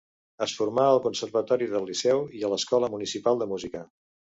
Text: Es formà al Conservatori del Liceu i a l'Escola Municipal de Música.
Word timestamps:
Es 0.45 0.55
formà 0.61 0.85
al 0.93 1.01
Conservatori 1.03 1.69
del 1.75 1.87
Liceu 1.93 2.27
i 2.41 2.43
a 2.49 2.53
l'Escola 2.57 2.95
Municipal 2.99 3.43
de 3.45 3.55
Música. 3.57 3.91